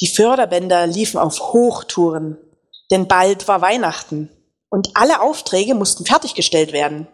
[0.00, 2.38] Die Förderbänder liefen auf Hochtouren,
[2.90, 4.30] denn bald war Weihnachten
[4.70, 7.06] und alle Aufträge mussten fertiggestellt werden.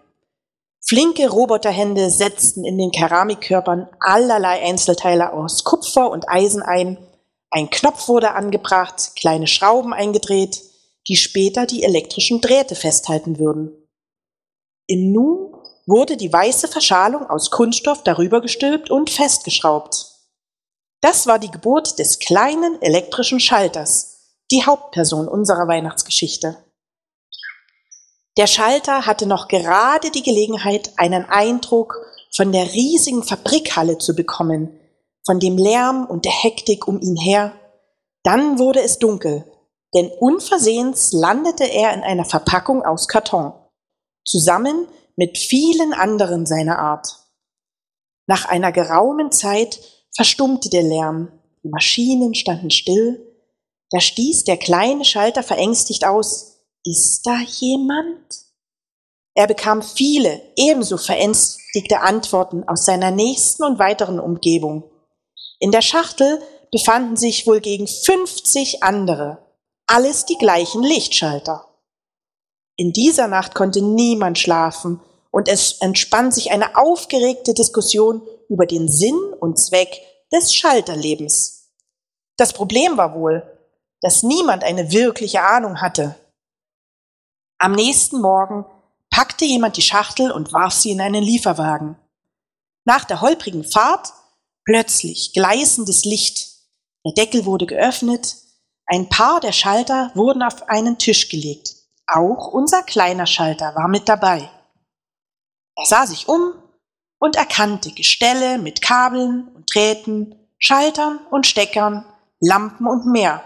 [0.80, 6.98] Flinke Roboterhände setzten in den Keramikkörpern allerlei Einzelteile aus Kupfer und Eisen ein,
[7.50, 10.62] ein Knopf wurde angebracht, kleine Schrauben eingedreht,
[11.08, 13.72] die später die elektrischen Drähte festhalten würden.
[14.86, 20.15] Im Nu wurde die weiße Verschalung aus Kunststoff darüber gestülpt und festgeschraubt.
[21.00, 24.16] Das war die Geburt des kleinen elektrischen Schalters,
[24.50, 26.56] die Hauptperson unserer Weihnachtsgeschichte.
[28.36, 31.96] Der Schalter hatte noch gerade die Gelegenheit, einen Eindruck
[32.30, 34.78] von der riesigen Fabrikhalle zu bekommen,
[35.24, 37.52] von dem Lärm und der Hektik um ihn her.
[38.22, 39.50] Dann wurde es dunkel,
[39.94, 43.54] denn unversehens landete er in einer Verpackung aus Karton,
[44.24, 47.20] zusammen mit vielen anderen seiner Art.
[48.26, 49.80] Nach einer geraumen Zeit
[50.16, 51.30] verstummte der Lärm,
[51.62, 53.22] die Maschinen standen still,
[53.90, 58.46] da stieß der kleine Schalter verängstigt aus, ist da jemand?
[59.34, 64.84] Er bekam viele ebenso verängstigte Antworten aus seiner nächsten und weiteren Umgebung.
[65.60, 66.40] In der Schachtel
[66.72, 69.38] befanden sich wohl gegen 50 andere,
[69.86, 71.68] alles die gleichen Lichtschalter.
[72.76, 78.88] In dieser Nacht konnte niemand schlafen und es entspann sich eine aufgeregte Diskussion über den
[78.88, 80.00] Sinn und Zweck
[80.32, 81.70] des Schalterlebens.
[82.36, 83.42] Das Problem war wohl,
[84.00, 86.14] dass niemand eine wirkliche Ahnung hatte,
[87.58, 88.66] am nächsten Morgen
[89.08, 91.96] packte jemand die Schachtel und warf sie in einen Lieferwagen.
[92.84, 94.12] Nach der holprigen Fahrt
[94.64, 96.48] plötzlich gleißendes Licht.
[97.04, 98.36] Der Deckel wurde geöffnet,
[98.84, 101.74] ein paar der Schalter wurden auf einen Tisch gelegt.
[102.06, 104.50] Auch unser kleiner Schalter war mit dabei.
[105.76, 106.52] Er sah sich um
[107.18, 112.04] und erkannte Gestelle mit Kabeln und Drähten, Schaltern und Steckern,
[112.40, 113.42] Lampen und mehr.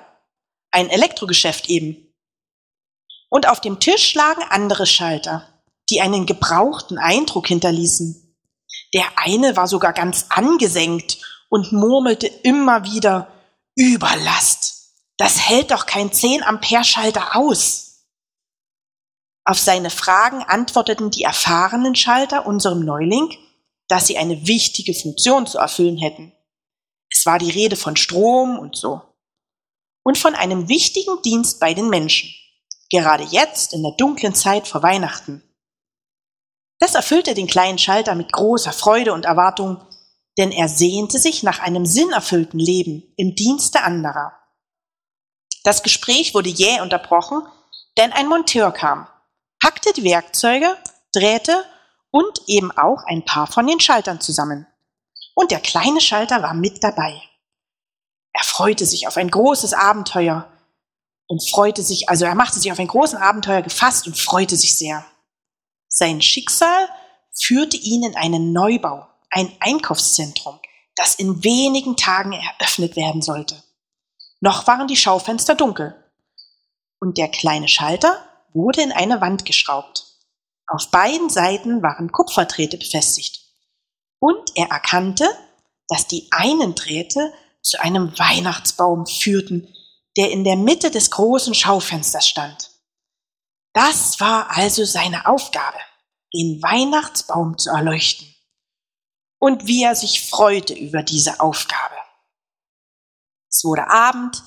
[0.70, 2.10] Ein Elektrogeschäft eben
[3.30, 5.48] und auf dem Tisch lagen andere Schalter,
[5.88, 8.36] die einen gebrauchten Eindruck hinterließen.
[8.92, 13.28] Der eine war sogar ganz angesenkt und murmelte immer wieder
[13.76, 14.92] Überlast.
[15.16, 18.04] Das hält doch kein 10 Ampere Schalter aus.
[19.44, 23.32] Auf seine Fragen antworteten die erfahrenen Schalter unserem Neuling,
[23.90, 26.32] dass sie eine wichtige Funktion zu erfüllen hätten.
[27.10, 29.02] Es war die Rede von Strom und so.
[30.04, 32.30] Und von einem wichtigen Dienst bei den Menschen
[32.90, 35.42] gerade jetzt in der dunklen Zeit vor Weihnachten.
[36.78, 39.80] Das erfüllte den kleinen Schalter mit großer Freude und Erwartung,
[40.38, 44.32] denn er sehnte sich nach einem sinnerfüllten Leben im Dienste anderer.
[45.62, 47.42] Das Gespräch wurde jäh unterbrochen,
[47.96, 49.06] denn ein Monteur kam,
[49.60, 50.76] packte die Werkzeuge,
[51.12, 51.64] Drähte
[52.10, 54.66] und eben auch ein paar von den Schaltern zusammen.
[55.34, 57.22] Und der kleine Schalter war mit dabei.
[58.32, 60.50] Er freute sich auf ein großes Abenteuer,
[61.30, 64.76] und freute sich, also er machte sich auf ein großes Abenteuer gefasst und freute sich
[64.76, 65.06] sehr.
[65.86, 66.88] Sein Schicksal
[67.40, 70.58] führte ihn in einen Neubau, ein Einkaufszentrum,
[70.96, 73.62] das in wenigen Tagen eröffnet werden sollte.
[74.40, 75.94] Noch waren die Schaufenster dunkel
[76.98, 80.06] und der kleine Schalter wurde in eine Wand geschraubt.
[80.70, 83.40] Auf beiden Seiten waren Kupferdrähte befestigt
[84.20, 85.28] und er erkannte,
[85.88, 89.74] dass die einen Drähte zu einem Weihnachtsbaum führten,
[90.16, 92.70] der in der Mitte des großen Schaufensters stand.
[93.72, 95.78] Das war also seine Aufgabe,
[96.32, 98.32] den Weihnachtsbaum zu erleuchten.
[99.40, 101.96] Und wie er sich freute über diese Aufgabe.
[103.50, 104.40] Es wurde Abend,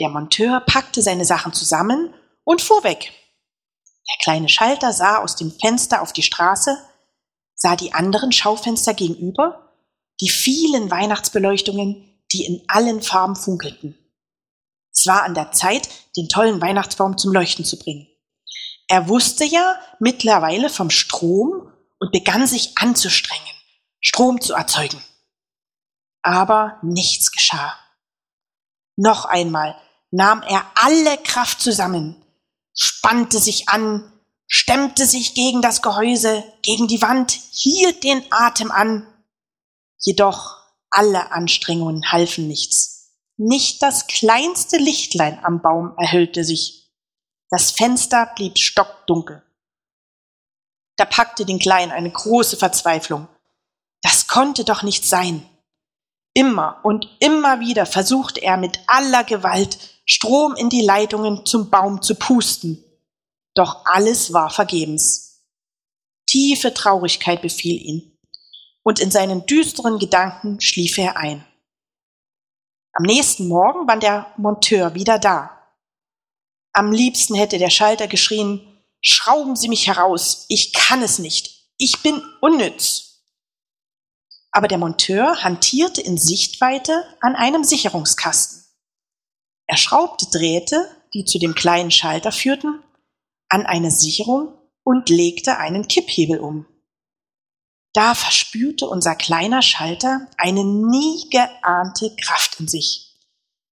[0.00, 3.12] der Monteur packte seine Sachen zusammen und fuhr weg.
[4.10, 6.76] Der kleine Schalter sah aus dem Fenster auf die Straße,
[7.54, 9.74] sah die anderen Schaufenster gegenüber,
[10.20, 13.96] die vielen Weihnachtsbeleuchtungen, die in allen Farben funkelten.
[14.92, 18.08] Es war an der Zeit, den tollen Weihnachtsbaum zum Leuchten zu bringen.
[18.88, 23.54] Er wusste ja mittlerweile vom Strom und begann sich anzustrengen,
[24.00, 25.02] Strom zu erzeugen.
[26.22, 27.78] Aber nichts geschah.
[28.96, 32.19] Noch einmal nahm er alle Kraft zusammen,
[32.80, 34.10] spannte sich an,
[34.46, 39.06] stemmte sich gegen das Gehäuse, gegen die Wand, hielt den Atem an.
[39.98, 40.56] Jedoch
[40.90, 43.12] alle Anstrengungen halfen nichts.
[43.36, 46.90] Nicht das kleinste Lichtlein am Baum erhellte sich.
[47.50, 49.42] Das Fenster blieb stockdunkel.
[50.96, 53.28] Da packte den Kleinen eine große Verzweiflung.
[54.02, 55.48] Das konnte doch nicht sein.
[56.32, 62.02] Immer und immer wieder versuchte er mit aller Gewalt Strom in die Leitungen zum Baum
[62.02, 62.84] zu pusten.
[63.54, 65.44] Doch alles war vergebens.
[66.26, 68.18] Tiefe Traurigkeit befiel ihn,
[68.82, 71.44] und in seinen düsteren Gedanken schlief er ein.
[72.92, 75.56] Am nächsten Morgen war der Monteur wieder da.
[76.72, 78.66] Am liebsten hätte der Schalter geschrien,
[79.02, 83.22] Schrauben Sie mich heraus, ich kann es nicht, ich bin unnütz.
[84.50, 88.59] Aber der Monteur hantierte in Sichtweite an einem Sicherungskasten.
[89.70, 92.82] Er schraubte Drähte, die zu dem kleinen Schalter führten,
[93.48, 94.52] an eine Sicherung
[94.82, 96.66] und legte einen Kipphebel um.
[97.92, 103.16] Da verspürte unser kleiner Schalter eine nie geahnte Kraft in sich,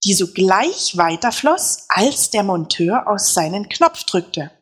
[0.05, 4.53] die sogleich weiterfloss, als der Monteur aus seinen Knopf drückte.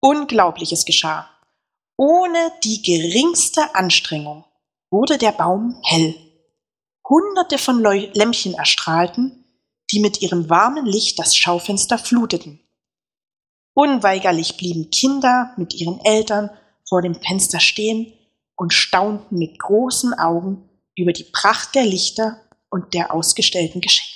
[0.00, 1.30] Unglaubliches geschah.
[1.96, 4.44] Ohne die geringste Anstrengung
[4.90, 6.14] wurde der Baum hell.
[7.08, 9.42] Hunderte von Lämpchen erstrahlten,
[9.90, 12.60] die mit ihrem warmen Licht das Schaufenster fluteten.
[13.74, 16.50] Unweigerlich blieben Kinder mit ihren Eltern
[16.88, 18.12] vor dem Fenster stehen
[18.56, 22.40] und staunten mit großen Augen über die Pracht der Lichter
[22.70, 24.12] und der ausgestellten Geschenke.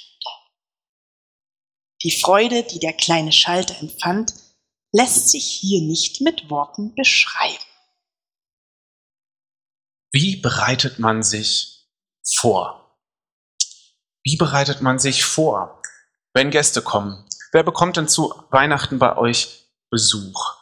[2.02, 4.32] Die Freude, die der kleine Schalter empfand,
[4.92, 7.62] lässt sich hier nicht mit Worten beschreiben.
[10.10, 11.86] Wie bereitet man sich
[12.24, 12.79] vor?
[14.22, 15.80] Wie bereitet man sich vor,
[16.34, 17.26] wenn Gäste kommen?
[17.52, 20.56] Wer bekommt denn zu Weihnachten bei euch Besuch?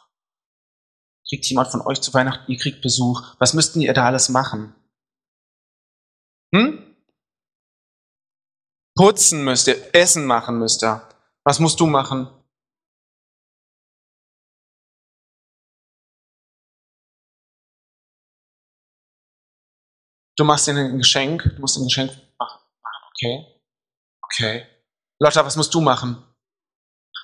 [1.29, 3.35] Kriegt jemand von euch zu Weihnachten, ihr kriegt Besuch.
[3.39, 4.75] Was müssten ihr da alles machen?
[6.55, 6.97] Hm?
[8.97, 11.07] Putzen müsst ihr, Essen machen müsst ihr.
[11.45, 12.29] Was musst du machen?
[20.37, 22.13] Du machst ihnen ein Geschenk, du musst ein Geschenk.
[23.21, 23.47] Okay.
[24.23, 24.67] Okay.
[25.19, 26.25] Lotta, was musst du machen?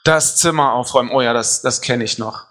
[0.05, 1.11] Das Zimmer aufräumen.
[1.11, 2.47] Oh ja, das, das kenne ich noch.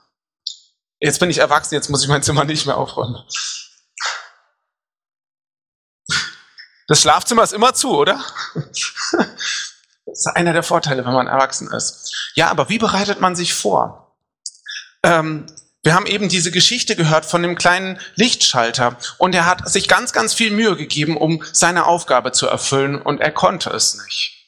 [0.99, 3.21] Jetzt bin ich erwachsen, jetzt muss ich mein Zimmer nicht mehr aufräumen.
[6.87, 8.23] Das Schlafzimmer ist immer zu, oder?
[10.05, 12.31] Das ist einer der Vorteile, wenn man erwachsen ist.
[12.35, 14.15] Ja, aber wie bereitet man sich vor?
[15.01, 15.45] Ähm,
[15.83, 20.13] wir haben eben diese Geschichte gehört von dem kleinen Lichtschalter und er hat sich ganz,
[20.13, 24.47] ganz viel Mühe gegeben, um seine Aufgabe zu erfüllen und er konnte es nicht.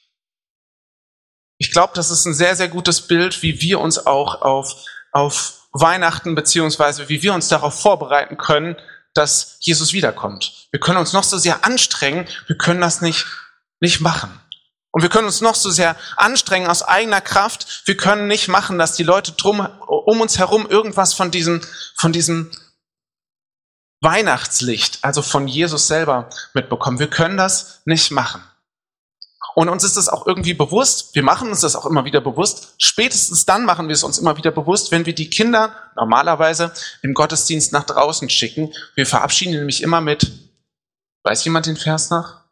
[1.58, 4.76] Ich glaube, das ist ein sehr, sehr gutes Bild, wie wir uns auch auf,
[5.12, 8.78] auf Weihnachten beziehungsweise wie wir uns darauf vorbereiten können,
[9.14, 10.68] dass Jesus wiederkommt.
[10.72, 13.26] Wir können uns noch so sehr anstrengen, wir können das nicht,
[13.82, 14.40] nicht machen.
[14.96, 17.82] Und wir können uns noch so sehr anstrengen aus eigener Kraft.
[17.84, 21.60] Wir können nicht machen, dass die Leute drum, um uns herum irgendwas von diesem,
[21.98, 22.50] von diesem
[24.00, 27.00] Weihnachtslicht, also von Jesus selber mitbekommen.
[27.00, 28.42] Wir können das nicht machen.
[29.54, 31.14] Und uns ist das auch irgendwie bewusst.
[31.14, 32.76] Wir machen uns das auch immer wieder bewusst.
[32.78, 36.72] Spätestens dann machen wir es uns immer wieder bewusst, wenn wir die Kinder normalerweise
[37.02, 38.74] im Gottesdienst nach draußen schicken.
[38.96, 40.32] Wir verabschieden nämlich immer mit,
[41.24, 42.45] weiß jemand den Vers nach?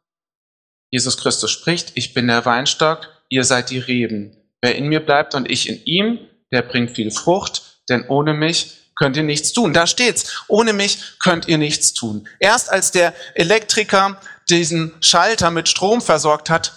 [0.93, 4.37] Jesus Christus spricht, ich bin der Weinstock, ihr seid die Reben.
[4.61, 6.19] Wer in mir bleibt und ich in ihm,
[6.51, 9.73] der bringt viel Frucht, denn ohne mich könnt ihr nichts tun.
[9.73, 10.43] Da steht's.
[10.47, 12.27] Ohne mich könnt ihr nichts tun.
[12.39, 16.73] Erst als der Elektriker diesen Schalter mit Strom versorgt hat,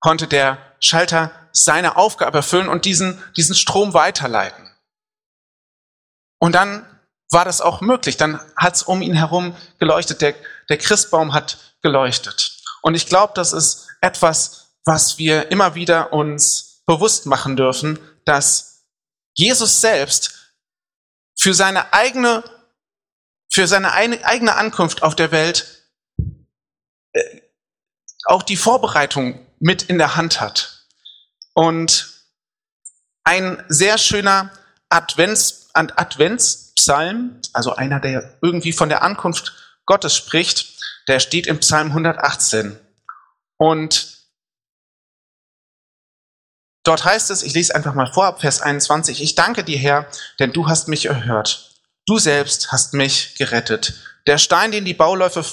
[0.00, 4.70] konnte der Schalter seine Aufgabe erfüllen und diesen, diesen Strom weiterleiten.
[6.38, 6.84] Und dann
[7.30, 8.18] war das auch möglich.
[8.18, 10.20] Dann hat es um ihn herum geleuchtet.
[10.20, 10.34] Der,
[10.68, 12.55] der Christbaum hat geleuchtet.
[12.86, 18.84] Und ich glaube, das ist etwas, was wir immer wieder uns bewusst machen dürfen, dass
[19.34, 20.54] Jesus selbst
[21.36, 22.44] für seine eigene,
[23.50, 25.88] für seine eigene Ankunft auf der Welt
[27.12, 27.40] äh,
[28.26, 30.86] auch die Vorbereitung mit in der Hand hat.
[31.54, 32.24] Und
[33.24, 34.52] ein sehr schöner
[34.90, 40.76] Advents, Adventspsalm, also einer, der irgendwie von der Ankunft Gottes spricht,
[41.08, 42.78] der steht im Psalm 118.
[43.58, 44.26] Und
[46.84, 50.06] dort heißt es, ich lese einfach mal vor, ab Vers 21, ich danke dir, Herr,
[50.38, 51.74] denn du hast mich erhört.
[52.06, 53.94] Du selbst hast mich gerettet.
[54.26, 55.44] Der Stein, den die Bauleute,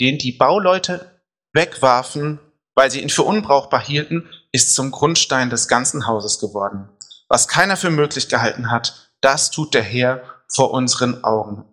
[0.00, 1.20] den die Bauleute
[1.52, 2.40] wegwarfen,
[2.74, 6.88] weil sie ihn für unbrauchbar hielten, ist zum Grundstein des ganzen Hauses geworden.
[7.28, 11.64] Was keiner für möglich gehalten hat, das tut der Herr vor unseren Augen.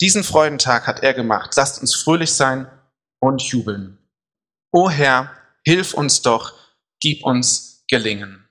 [0.00, 1.52] Diesen Freudentag hat er gemacht.
[1.56, 2.70] Lasst uns fröhlich sein
[3.20, 3.99] und jubeln.
[4.72, 5.30] O Herr,
[5.64, 6.52] hilf uns doch,
[7.00, 8.48] gib uns gelingen.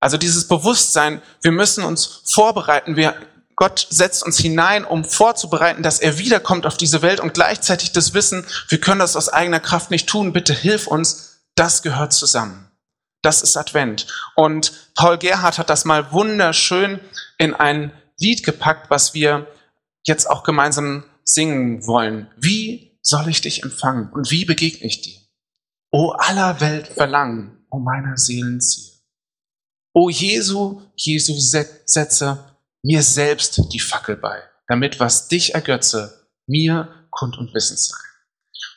[0.00, 3.14] Also dieses Bewusstsein, wir müssen uns vorbereiten, wir
[3.56, 8.12] Gott setzt uns hinein, um vorzubereiten, dass er wiederkommt auf diese Welt und gleichzeitig das
[8.12, 12.70] Wissen, wir können das aus eigener Kraft nicht tun, bitte hilf uns, das gehört zusammen.
[13.22, 14.06] Das ist Advent.
[14.34, 17.00] Und Paul Gerhardt hat das mal wunderschön
[17.38, 19.46] in ein Lied gepackt, was wir
[20.04, 22.30] jetzt auch gemeinsam singen wollen.
[22.36, 25.23] Wie soll ich dich empfangen und wie begegne ich dir?
[25.96, 28.94] O aller Welt Verlangen, o meiner Seelen Ziel.
[29.92, 37.38] O Jesu, Jesu, setze mir selbst die Fackel bei, damit was dich ergötze, mir Kund
[37.38, 37.96] und Wissens sei.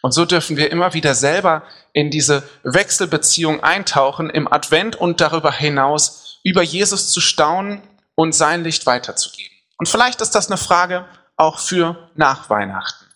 [0.03, 5.51] Und so dürfen wir immer wieder selber in diese Wechselbeziehung eintauchen, im Advent und darüber
[5.51, 7.81] hinaus über Jesus zu staunen
[8.13, 9.57] und sein Licht weiterzugeben.
[9.79, 13.06] Und vielleicht ist das eine Frage auch für nach Weihnachten.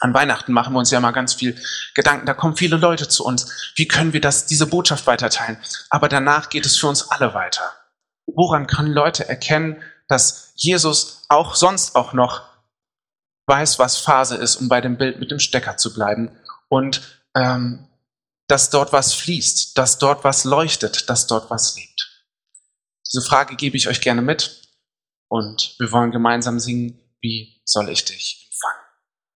[0.00, 1.60] An Weihnachten machen wir uns ja mal ganz viel
[1.94, 2.24] Gedanken.
[2.24, 3.72] Da kommen viele Leute zu uns.
[3.76, 5.58] Wie können wir das, diese Botschaft weiterteilen?
[5.90, 7.70] Aber danach geht es für uns alle weiter.
[8.26, 12.42] Woran können Leute erkennen, dass Jesus auch sonst auch noch
[13.46, 16.30] weiß, was Phase ist, um bei dem Bild mit dem Stecker zu bleiben
[16.68, 17.02] und
[17.34, 17.86] ähm,
[18.46, 22.26] dass dort was fließt, dass dort was leuchtet, dass dort was lebt.
[23.06, 24.62] Diese Frage gebe ich euch gerne mit
[25.28, 28.49] und wir wollen gemeinsam singen, wie soll ich dich